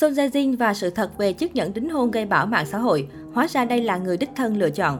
Son 0.00 0.12
Jae 0.12 0.28
Jin 0.28 0.56
và 0.56 0.74
sự 0.74 0.90
thật 0.90 1.18
về 1.18 1.32
chiếc 1.32 1.54
nhẫn 1.54 1.74
đính 1.74 1.90
hôn 1.90 2.10
gây 2.10 2.26
bão 2.26 2.46
mạng 2.46 2.66
xã 2.66 2.78
hội. 2.78 3.08
Hóa 3.32 3.46
ra 3.48 3.64
đây 3.64 3.82
là 3.82 3.96
người 3.96 4.16
đích 4.16 4.30
thân 4.36 4.56
lựa 4.56 4.70
chọn. 4.70 4.98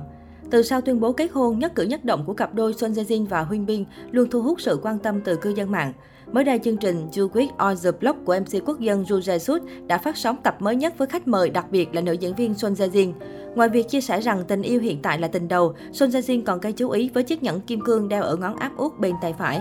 Từ 0.51 0.63
sau 0.63 0.81
tuyên 0.81 1.01
bố 1.01 1.13
kết 1.13 1.31
hôn, 1.33 1.59
nhất 1.59 1.73
cử 1.75 1.83
nhất 1.83 2.05
động 2.05 2.25
của 2.27 2.35
cặp 2.35 2.55
đôi 2.55 2.75
Son 2.75 2.93
Jae 2.93 3.05
Jin 3.05 3.27
và 3.27 3.43
Huynh 3.43 3.67
Bin 3.67 3.85
luôn 4.11 4.31
thu 4.31 4.43
hút 4.43 4.61
sự 4.61 4.79
quan 4.83 4.99
tâm 4.99 5.21
từ 5.21 5.37
cư 5.37 5.51
dân 5.51 5.71
mạng. 5.71 5.93
Mới 6.33 6.45
đây, 6.45 6.59
chương 6.65 6.77
trình 6.77 7.09
You 7.19 7.29
Quick 7.29 7.59
on 7.59 7.77
the 7.85 7.91
Block 7.91 8.25
của 8.25 8.37
MC 8.41 8.67
quốc 8.67 8.81
dân 8.81 9.05
Ju 9.05 9.21
Jae 9.21 9.39
Suk 9.39 9.63
đã 9.87 9.99
phát 9.99 10.17
sóng 10.17 10.37
tập 10.43 10.57
mới 10.61 10.77
nhất 10.77 10.99
với 10.99 11.09
khách 11.09 11.29
mời 11.29 11.51
đặc 11.51 11.67
biệt 11.71 11.95
là 11.95 12.01
nữ 12.01 12.13
diễn 12.13 12.35
viên 12.35 12.55
Son 12.55 12.73
Jae 12.73 12.91
Jin. 12.91 13.13
Ngoài 13.55 13.69
việc 13.69 13.89
chia 13.89 14.01
sẻ 14.01 14.21
rằng 14.21 14.45
tình 14.49 14.63
yêu 14.63 14.81
hiện 14.81 15.03
tại 15.03 15.19
là 15.19 15.29
tình 15.29 15.49
đầu, 15.49 15.75
Son 15.93 16.09
Jae 16.09 16.21
Jin 16.21 16.43
còn 16.45 16.61
gây 16.61 16.73
chú 16.73 16.91
ý 16.91 17.11
với 17.15 17.23
chiếc 17.23 17.43
nhẫn 17.43 17.61
kim 17.61 17.81
cương 17.81 18.09
đeo 18.09 18.23
ở 18.23 18.37
ngón 18.37 18.57
áp 18.57 18.77
út 18.77 18.99
bên 18.99 19.15
tay 19.23 19.35
phải. 19.39 19.61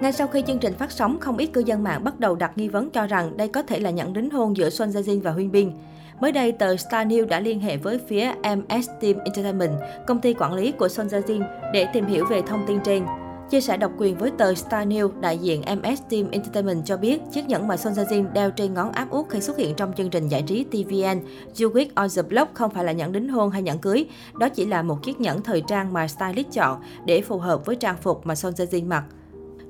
Ngay 0.00 0.12
sau 0.12 0.26
khi 0.26 0.42
chương 0.46 0.58
trình 0.58 0.72
phát 0.74 0.92
sóng, 0.92 1.20
không 1.20 1.36
ít 1.36 1.46
cư 1.46 1.60
dân 1.60 1.82
mạng 1.82 2.04
bắt 2.04 2.20
đầu 2.20 2.34
đặt 2.34 2.58
nghi 2.58 2.68
vấn 2.68 2.90
cho 2.90 3.06
rằng 3.06 3.36
đây 3.36 3.48
có 3.48 3.62
thể 3.62 3.80
là 3.80 3.90
nhẫn 3.90 4.12
đính 4.12 4.30
hôn 4.30 4.56
giữa 4.56 4.70
Son 4.70 4.90
Jae 4.90 5.02
Jin 5.02 5.22
và 5.22 5.30
Huyên 5.30 5.52
Bin. 5.52 5.72
Mới 6.20 6.32
đây, 6.32 6.52
tờ 6.52 6.76
Star 6.76 7.08
News 7.08 7.26
đã 7.26 7.40
liên 7.40 7.60
hệ 7.60 7.76
với 7.76 8.00
phía 8.08 8.32
MS 8.42 8.88
Team 9.00 9.18
Entertainment, 9.24 9.78
công 10.06 10.20
ty 10.20 10.34
quản 10.34 10.54
lý 10.54 10.72
của 10.72 10.88
Son 10.88 11.06
Jae 11.06 11.22
Jin, 11.22 11.42
để 11.72 11.86
tìm 11.92 12.06
hiểu 12.06 12.24
về 12.30 12.42
thông 12.42 12.64
tin 12.66 12.80
trên. 12.84 13.04
Chia 13.50 13.60
sẻ 13.60 13.76
độc 13.76 13.92
quyền 13.98 14.18
với 14.18 14.30
tờ 14.38 14.54
Star 14.54 14.88
News, 14.88 15.20
đại 15.20 15.38
diện 15.38 15.60
MS 15.60 16.00
Team 16.10 16.30
Entertainment 16.30 16.86
cho 16.86 16.96
biết 16.96 17.20
chiếc 17.32 17.48
nhẫn 17.48 17.68
mà 17.68 17.76
Son 17.76 17.92
Jae 17.92 18.04
Jin 18.04 18.32
đeo 18.32 18.50
trên 18.50 18.74
ngón 18.74 18.92
áp 18.92 19.10
út 19.10 19.26
khi 19.28 19.40
xuất 19.40 19.56
hiện 19.56 19.74
trong 19.74 19.92
chương 19.96 20.10
trình 20.10 20.28
giải 20.28 20.42
trí 20.42 20.64
TVN 20.64 21.20
You 21.60 21.70
Week 21.70 21.86
on 21.94 22.08
the 22.16 22.22
Block 22.22 22.54
không 22.54 22.70
phải 22.70 22.84
là 22.84 22.92
nhẫn 22.92 23.12
đính 23.12 23.28
hôn 23.28 23.50
hay 23.50 23.62
nhẫn 23.62 23.78
cưới. 23.78 24.06
Đó 24.38 24.48
chỉ 24.48 24.66
là 24.66 24.82
một 24.82 25.02
chiếc 25.02 25.20
nhẫn 25.20 25.42
thời 25.42 25.62
trang 25.66 25.92
mà 25.92 26.08
stylist 26.08 26.52
chọn 26.52 26.80
để 27.06 27.20
phù 27.20 27.38
hợp 27.38 27.66
với 27.66 27.76
trang 27.76 27.96
phục 28.02 28.26
mà 28.26 28.34
Son 28.34 28.52
Jae 28.52 28.66
Jin 28.66 28.86
mặc. 28.86 29.04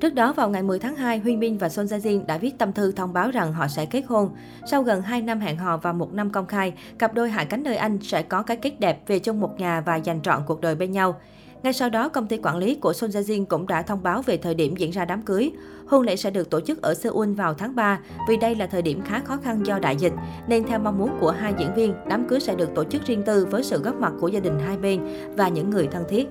Trước 0.04 0.14
đó 0.14 0.32
vào 0.32 0.50
ngày 0.50 0.62
10 0.62 0.78
tháng 0.78 0.96
2, 0.96 1.18
Huy 1.18 1.36
Bin 1.36 1.58
và 1.58 1.68
Son 1.68 1.86
Jae 1.86 1.98
Jin 1.98 2.26
đã 2.26 2.38
viết 2.38 2.58
tâm 2.58 2.72
thư 2.72 2.92
thông 2.92 3.12
báo 3.12 3.30
rằng 3.30 3.52
họ 3.52 3.68
sẽ 3.68 3.86
kết 3.86 4.02
hôn. 4.08 4.30
Sau 4.66 4.82
gần 4.82 5.02
2 5.02 5.22
năm 5.22 5.40
hẹn 5.40 5.56
hò 5.56 5.77
và 5.77 5.92
một 5.92 6.12
năm 6.12 6.30
công 6.30 6.46
khai, 6.46 6.72
cặp 6.98 7.14
đôi 7.14 7.30
hạ 7.30 7.44
cánh 7.44 7.62
nơi 7.62 7.77
Anh 7.77 7.98
sẽ 8.02 8.22
có 8.22 8.42
cái 8.42 8.56
kết 8.56 8.80
đẹp 8.80 9.02
về 9.06 9.19
chung 9.19 9.41
một 9.41 9.60
nhà 9.60 9.80
và 9.80 9.97
dành 9.97 10.22
trọn 10.22 10.42
cuộc 10.47 10.60
đời 10.60 10.75
bên 10.75 10.92
nhau. 10.92 11.20
Ngay 11.62 11.72
sau 11.72 11.91
đó, 11.91 12.08
công 12.08 12.27
ty 12.27 12.36
quản 12.36 12.56
lý 12.56 12.75
của 12.75 12.92
Son 12.92 13.10
Jae 13.10 13.22
Jin 13.22 13.44
cũng 13.44 13.66
đã 13.66 13.82
thông 13.82 14.02
báo 14.02 14.22
về 14.22 14.36
thời 14.36 14.55
điểm 14.55 14.77
diễn 14.77 14.91
ra 14.91 15.05
đám 15.05 15.22
cưới. 15.22 15.50
Hôn 15.86 16.02
lễ 16.02 16.16
sẽ 16.16 16.30
được 16.30 16.50
tổ 16.50 16.60
chức 16.60 16.82
ở 16.82 16.94
Seoul 16.94 17.32
vào 17.32 17.55
tháng 17.55 17.75
3 17.75 18.00
vì 18.28 18.36
đây 18.36 18.55
là 18.55 18.66
thời 18.66 18.82
điểm 18.82 19.02
khá 19.05 19.20
khó 19.20 19.36
khăn 19.36 19.66
do 19.66 19.78
đại 19.78 19.97
dịch, 19.97 20.12
nên 20.48 20.64
theo 20.66 20.78
mong 20.78 20.98
muốn 20.98 21.10
của 21.20 21.30
hai 21.30 21.55
diễn 21.58 21.75
viên, 21.75 21.94
đám 22.08 22.28
cưới 22.28 22.41
sẽ 22.41 22.55
được 22.55 22.75
tổ 22.75 22.84
chức 22.84 23.06
riêng 23.06 23.22
tư 23.27 23.47
với 23.50 23.64
sự 23.64 23.78
góp 23.78 23.94
mặt 23.94 24.12
của 24.20 24.28
gia 24.28 24.41
đình 24.41 24.58
hai 24.66 24.77
bên 24.77 25.00
và 25.36 25.48
những 25.48 25.70
người 25.70 25.88
thân 25.92 26.05
thiết. 26.08 26.28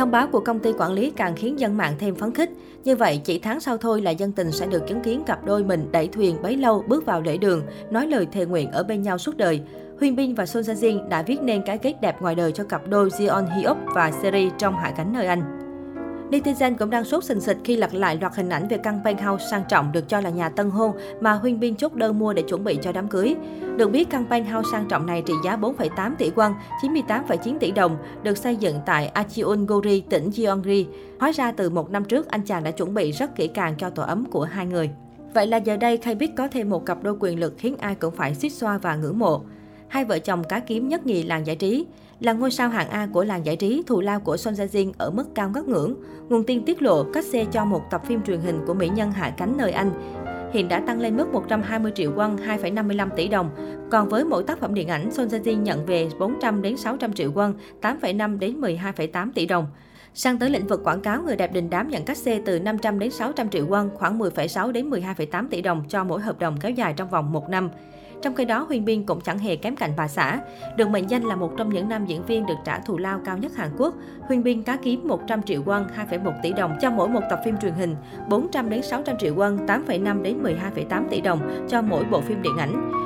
Thông 0.00 0.10
báo 0.10 0.26
của 0.26 0.40
công 0.40 0.58
ty 0.58 0.72
quản 0.78 0.92
lý 0.92 1.10
càng 1.10 1.34
khiến 1.36 1.60
dân 1.60 1.76
mạng 1.76 1.94
thêm 1.98 2.14
phấn 2.14 2.34
khích. 2.34 2.50
Như 2.84 2.96
vậy, 2.96 3.20
chỉ 3.24 3.38
tháng 3.38 3.60
sau 3.60 3.76
thôi 3.76 4.00
là 4.00 4.10
dân 4.10 4.32
tình 4.32 4.52
sẽ 4.52 4.66
được 4.66 4.86
chứng 4.88 5.00
kiến 5.00 5.22
cặp 5.26 5.44
đôi 5.44 5.64
mình 5.64 5.92
đẩy 5.92 6.08
thuyền 6.08 6.42
bấy 6.42 6.56
lâu 6.56 6.84
bước 6.88 7.06
vào 7.06 7.20
lễ 7.20 7.36
đường, 7.36 7.62
nói 7.90 8.06
lời 8.06 8.26
thề 8.32 8.46
nguyện 8.46 8.70
ở 8.70 8.82
bên 8.82 9.02
nhau 9.02 9.18
suốt 9.18 9.36
đời. 9.36 9.60
Huyên 9.98 10.16
Bin 10.16 10.34
và 10.34 10.46
Son 10.46 10.62
Jin 10.62 11.08
đã 11.08 11.22
viết 11.22 11.42
nên 11.42 11.62
cái 11.66 11.78
kết 11.78 11.94
đẹp 12.00 12.22
ngoài 12.22 12.34
đời 12.34 12.52
cho 12.52 12.64
cặp 12.64 12.88
đôi 12.88 13.08
Jeon 13.08 13.44
Hyuk 13.56 13.76
và 13.94 14.12
Seri 14.22 14.50
trong 14.58 14.74
hạ 14.74 14.92
cánh 14.96 15.12
nơi 15.12 15.26
Anh. 15.26 15.59
Netizen 16.30 16.76
cũng 16.76 16.90
đang 16.90 17.04
sốt 17.04 17.24
sình 17.24 17.40
sịch 17.40 17.56
khi 17.64 17.76
lật 17.76 17.94
lại 17.94 18.18
loạt 18.20 18.36
hình 18.36 18.48
ảnh 18.48 18.68
về 18.68 18.78
căn 18.78 19.00
penthouse 19.04 19.44
sang 19.50 19.62
trọng 19.68 19.92
được 19.92 20.08
cho 20.08 20.20
là 20.20 20.30
nhà 20.30 20.48
tân 20.48 20.70
hôn 20.70 20.92
mà 21.20 21.32
Huyên 21.32 21.60
Bin 21.60 21.76
chốt 21.76 21.94
đơn 21.94 22.18
mua 22.18 22.32
để 22.32 22.42
chuẩn 22.42 22.64
bị 22.64 22.78
cho 22.82 22.92
đám 22.92 23.08
cưới. 23.08 23.34
Được 23.76 23.90
biết, 23.90 24.10
căn 24.10 24.24
penthouse 24.30 24.68
sang 24.72 24.88
trọng 24.88 25.06
này 25.06 25.22
trị 25.26 25.32
giá 25.44 25.56
4,8 25.56 26.14
tỷ 26.18 26.30
won, 26.30 26.52
98,9 26.82 27.58
tỷ 27.58 27.70
đồng, 27.70 27.96
được 28.22 28.38
xây 28.38 28.56
dựng 28.56 28.80
tại 28.86 29.06
Achiungori, 29.06 30.00
tỉnh 30.00 30.30
Gyeonggi. 30.30 30.86
Hóa 31.20 31.32
ra 31.32 31.52
từ 31.52 31.70
một 31.70 31.90
năm 31.90 32.04
trước, 32.04 32.28
anh 32.28 32.42
chàng 32.42 32.64
đã 32.64 32.70
chuẩn 32.70 32.94
bị 32.94 33.12
rất 33.12 33.36
kỹ 33.36 33.48
càng 33.48 33.74
cho 33.78 33.90
tổ 33.90 34.02
ấm 34.02 34.24
của 34.30 34.44
hai 34.44 34.66
người. 34.66 34.90
Vậy 35.34 35.46
là 35.46 35.56
giờ 35.56 35.76
đây, 35.76 35.98
K-Big 36.04 36.28
có 36.36 36.48
thêm 36.48 36.70
một 36.70 36.86
cặp 36.86 37.02
đôi 37.02 37.16
quyền 37.20 37.40
lực 37.40 37.54
khiến 37.58 37.76
ai 37.80 37.94
cũng 37.94 38.14
phải 38.14 38.34
xích 38.34 38.52
xoa 38.52 38.78
và 38.78 38.96
ngưỡng 38.96 39.18
mộ 39.18 39.42
hai 39.90 40.04
vợ 40.04 40.18
chồng 40.18 40.44
cá 40.44 40.60
kiếm 40.60 40.88
nhất 40.88 41.06
nhì 41.06 41.22
làng 41.22 41.46
giải 41.46 41.56
trí. 41.56 41.86
Là 42.20 42.32
ngôi 42.32 42.50
sao 42.50 42.68
hạng 42.68 42.90
A 42.90 43.08
của 43.12 43.24
làng 43.24 43.46
giải 43.46 43.56
trí, 43.56 43.82
thù 43.86 44.00
lao 44.00 44.20
của 44.20 44.36
Son 44.36 44.54
Jae 44.54 44.66
Jin 44.66 44.92
ở 44.98 45.10
mức 45.10 45.24
cao 45.34 45.50
ngất 45.50 45.68
ngưỡng. 45.68 45.94
Nguồn 46.28 46.44
tin 46.44 46.64
tiết 46.64 46.82
lộ 46.82 47.04
cách 47.12 47.24
xe 47.24 47.44
cho 47.52 47.64
một 47.64 47.82
tập 47.90 48.02
phim 48.06 48.22
truyền 48.22 48.40
hình 48.40 48.60
của 48.66 48.74
mỹ 48.74 48.88
nhân 48.88 49.12
hạ 49.12 49.34
cánh 49.36 49.56
nơi 49.56 49.72
Anh 49.72 49.90
hiện 50.52 50.68
đã 50.68 50.80
tăng 50.80 51.00
lên 51.00 51.16
mức 51.16 51.32
120 51.32 51.92
triệu 51.94 52.12
won, 52.12 52.36
2,55 52.36 53.08
tỷ 53.16 53.28
đồng. 53.28 53.50
Còn 53.90 54.08
với 54.08 54.24
mỗi 54.24 54.42
tác 54.42 54.58
phẩm 54.58 54.74
điện 54.74 54.88
ảnh, 54.88 55.10
Son 55.12 55.28
Jae 55.28 55.42
Jin 55.42 55.62
nhận 55.62 55.86
về 55.86 56.08
400 56.18 56.62
đến 56.62 56.76
600 56.76 57.12
triệu 57.12 57.32
won, 57.32 57.52
8,5 57.80 58.38
đến 58.38 58.60
12,8 58.60 59.32
tỷ 59.34 59.46
đồng. 59.46 59.66
Sang 60.14 60.38
tới 60.38 60.50
lĩnh 60.50 60.66
vực 60.66 60.80
quảng 60.84 61.00
cáo, 61.00 61.22
người 61.22 61.36
đẹp 61.36 61.52
đình 61.52 61.70
đám 61.70 61.88
nhận 61.88 62.04
cách 62.04 62.16
xe 62.16 62.40
từ 62.44 62.58
500 62.58 62.98
đến 62.98 63.10
600 63.10 63.48
triệu 63.50 63.66
won, 63.66 63.88
khoảng 63.94 64.18
10,6 64.18 64.72
đến 64.72 64.90
12,8 64.90 65.48
tỷ 65.50 65.62
đồng 65.62 65.84
cho 65.88 66.04
mỗi 66.04 66.20
hợp 66.20 66.38
đồng 66.38 66.56
kéo 66.60 66.70
dài 66.70 66.94
trong 66.96 67.10
vòng 67.10 67.32
một 67.32 67.48
năm. 67.48 67.70
Trong 68.22 68.34
khi 68.34 68.44
đó, 68.44 68.64
Huyên 68.68 68.84
Biên 68.84 69.06
cũng 69.06 69.20
chẳng 69.20 69.38
hề 69.38 69.56
kém 69.56 69.76
cạnh 69.76 69.90
bà 69.96 70.08
xã. 70.08 70.40
Được 70.76 70.88
mệnh 70.88 71.10
danh 71.10 71.24
là 71.24 71.36
một 71.36 71.52
trong 71.56 71.68
những 71.68 71.88
nam 71.88 72.06
diễn 72.06 72.26
viên 72.26 72.46
được 72.46 72.54
trả 72.64 72.78
thù 72.78 72.98
lao 72.98 73.20
cao 73.24 73.38
nhất 73.38 73.56
Hàn 73.56 73.70
Quốc, 73.78 73.94
Huyên 74.20 74.42
Biên 74.42 74.62
cá 74.62 74.76
kiếm 74.76 75.08
100 75.08 75.42
triệu 75.42 75.62
won, 75.62 75.84
2,1 76.10 76.32
tỷ 76.42 76.52
đồng 76.52 76.76
cho 76.80 76.90
mỗi 76.90 77.08
một 77.08 77.22
tập 77.30 77.40
phim 77.44 77.56
truyền 77.58 77.72
hình, 77.72 77.96
400 78.28 78.70
đến 78.70 78.82
600 78.82 79.18
triệu 79.18 79.34
won, 79.34 79.66
8,5 79.66 80.22
đến 80.22 80.42
12,8 80.42 81.08
tỷ 81.10 81.20
đồng 81.20 81.66
cho 81.68 81.82
mỗi 81.82 82.04
bộ 82.04 82.20
phim 82.20 82.42
điện 82.42 82.56
ảnh. 82.56 82.99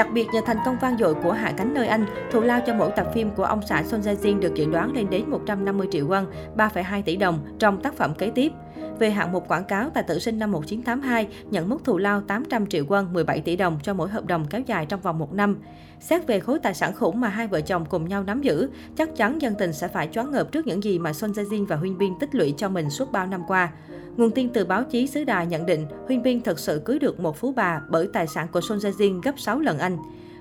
Đặc 0.00 0.08
biệt 0.12 0.26
nhờ 0.32 0.40
thành 0.46 0.56
công 0.64 0.78
vang 0.78 0.98
dội 0.98 1.14
của 1.14 1.32
Hạ 1.32 1.52
cánh 1.56 1.74
nơi 1.74 1.86
Anh, 1.86 2.06
thù 2.30 2.40
lao 2.40 2.60
cho 2.66 2.74
mỗi 2.74 2.90
tập 2.96 3.06
phim 3.14 3.30
của 3.30 3.44
ông 3.44 3.60
xã 3.66 3.82
Son 3.82 4.00
Jae 4.00 4.16
Jin 4.16 4.40
được 4.40 4.54
dự 4.54 4.66
đoán 4.66 4.92
lên 4.92 5.10
đến 5.10 5.30
150 5.30 5.88
triệu 5.90 6.08
won, 6.08 6.24
3,2 6.56 7.02
tỷ 7.02 7.16
đồng 7.16 7.38
trong 7.58 7.82
tác 7.82 7.94
phẩm 7.94 8.14
kế 8.14 8.30
tiếp. 8.34 8.52
Về 8.98 9.10
hạng 9.10 9.32
mục 9.32 9.48
quảng 9.48 9.64
cáo, 9.64 9.90
tài 9.90 10.04
tử 10.04 10.18
sinh 10.18 10.38
năm 10.38 10.52
1982 10.52 11.28
nhận 11.50 11.68
mức 11.68 11.84
thù 11.84 11.98
lao 11.98 12.20
800 12.20 12.66
triệu 12.66 12.84
won, 12.84 13.12
17 13.12 13.40
tỷ 13.40 13.56
đồng 13.56 13.78
cho 13.82 13.94
mỗi 13.94 14.08
hợp 14.08 14.26
đồng 14.26 14.46
kéo 14.50 14.60
dài 14.60 14.86
trong 14.86 15.00
vòng 15.00 15.18
một 15.18 15.32
năm. 15.32 15.58
Xét 16.00 16.26
về 16.26 16.40
khối 16.40 16.58
tài 16.58 16.74
sản 16.74 16.92
khủng 16.94 17.20
mà 17.20 17.28
hai 17.28 17.46
vợ 17.46 17.60
chồng 17.60 17.84
cùng 17.84 18.08
nhau 18.08 18.24
nắm 18.24 18.42
giữ, 18.42 18.68
chắc 18.96 19.16
chắn 19.16 19.42
dân 19.42 19.54
tình 19.58 19.72
sẽ 19.72 19.88
phải 19.88 20.08
choáng 20.12 20.30
ngợp 20.30 20.52
trước 20.52 20.66
những 20.66 20.84
gì 20.84 20.98
mà 20.98 21.12
Son 21.12 21.32
Jae 21.32 21.44
Jin 21.44 21.66
và 21.66 21.76
Huynh 21.76 21.98
Bin 21.98 22.12
tích 22.20 22.34
lũy 22.34 22.54
cho 22.56 22.68
mình 22.68 22.90
suốt 22.90 23.12
bao 23.12 23.26
năm 23.26 23.42
qua. 23.48 23.72
Nguồn 24.16 24.30
tin 24.30 24.48
từ 24.48 24.64
báo 24.64 24.84
chí 24.84 25.06
xứ 25.06 25.24
đài 25.24 25.46
nhận 25.46 25.66
định 25.66 25.86
Huynh 26.06 26.22
Bin 26.22 26.40
thật 26.40 26.58
sự 26.58 26.82
cưới 26.84 26.98
được 26.98 27.20
một 27.20 27.36
phú 27.36 27.52
bà 27.56 27.80
bởi 27.88 28.08
tài 28.12 28.26
sản 28.26 28.46
của 28.52 28.60
Son 28.60 28.78
Jae 28.78 28.92
Jin 28.92 29.20
gấp 29.20 29.38
6 29.38 29.60
lần 29.60 29.78
anh. 29.78 29.96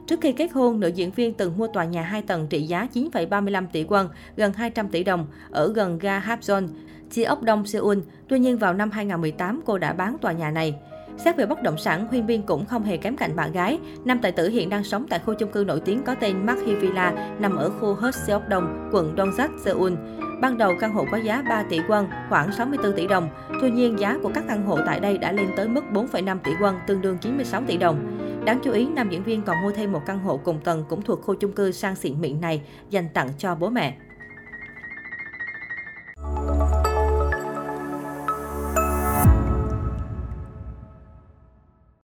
Trước 0.09 0.21
khi 0.21 0.31
kết 0.31 0.51
hôn, 0.53 0.79
nữ 0.79 0.87
diễn 0.87 1.11
viên 1.11 1.33
từng 1.33 1.57
mua 1.57 1.67
tòa 1.67 1.85
nhà 1.85 2.01
2 2.01 2.21
tầng 2.21 2.47
trị 2.49 2.61
giá 2.61 2.87
9,35 2.93 3.65
tỷ 3.71 3.83
won, 3.83 4.07
gần 4.35 4.53
200 4.53 4.87
tỷ 4.87 5.03
đồng, 5.03 5.27
ở 5.51 5.73
gần 5.73 5.99
ga 5.99 6.19
Hapjeon, 6.19 6.67
chi 7.11 7.23
ốc 7.23 7.43
Đông 7.43 7.65
Seoul. 7.65 7.97
Tuy 8.27 8.39
nhiên 8.39 8.57
vào 8.57 8.73
năm 8.73 8.91
2018, 8.91 9.61
cô 9.65 9.77
đã 9.77 9.93
bán 9.93 10.17
tòa 10.21 10.31
nhà 10.31 10.51
này. 10.51 10.75
Xét 11.17 11.37
về 11.37 11.45
bất 11.45 11.63
động 11.63 11.77
sản, 11.77 12.07
Huyên 12.07 12.27
Biên 12.27 12.41
cũng 12.41 12.65
không 12.65 12.83
hề 12.83 12.97
kém 12.97 13.17
cạnh 13.17 13.35
bạn 13.35 13.51
gái. 13.51 13.79
Nam 14.05 14.19
tài 14.21 14.31
tử 14.31 14.49
hiện 14.49 14.69
đang 14.69 14.83
sống 14.83 15.05
tại 15.09 15.19
khu 15.25 15.33
chung 15.33 15.51
cư 15.51 15.63
nổi 15.67 15.79
tiếng 15.79 16.03
có 16.03 16.15
tên 16.15 16.45
Mark 16.45 16.59
Villa, 16.65 17.35
nằm 17.39 17.55
ở 17.55 17.69
khu 17.69 17.97
Seok 18.11 18.49
Đông, 18.49 18.89
quận 18.93 19.15
Dongjak, 19.15 19.49
Seoul. 19.65 19.93
Ban 20.41 20.57
đầu 20.57 20.73
căn 20.79 20.93
hộ 20.93 21.05
có 21.11 21.17
giá 21.17 21.43
3 21.49 21.63
tỷ 21.69 21.79
won, 21.79 22.05
khoảng 22.29 22.51
64 22.51 22.93
tỷ 22.93 23.07
đồng. 23.07 23.29
Tuy 23.61 23.71
nhiên, 23.71 23.99
giá 23.99 24.17
của 24.23 24.31
các 24.33 24.43
căn 24.47 24.65
hộ 24.65 24.79
tại 24.85 24.99
đây 24.99 25.17
đã 25.17 25.31
lên 25.31 25.47
tới 25.55 25.67
mức 25.67 25.83
4,5 25.93 26.37
tỷ 26.43 26.51
won, 26.51 26.73
tương 26.87 27.01
đương 27.01 27.17
96 27.17 27.61
tỷ 27.67 27.77
đồng. 27.77 28.28
Đáng 28.45 28.59
chú 28.63 28.71
ý, 28.71 28.87
nam 28.87 29.09
diễn 29.09 29.23
viên 29.23 29.41
còn 29.41 29.61
mua 29.61 29.71
thêm 29.71 29.91
một 29.91 30.01
căn 30.05 30.19
hộ 30.19 30.37
cùng 30.37 30.59
tầng 30.63 30.83
cũng 30.89 31.01
thuộc 31.01 31.21
khu 31.21 31.35
chung 31.35 31.51
cư 31.51 31.71
sang 31.71 31.95
xịn 31.95 32.21
mịn 32.21 32.41
này 32.41 32.61
dành 32.89 33.09
tặng 33.13 33.29
cho 33.37 33.55
bố 33.55 33.69
mẹ. 33.69 33.95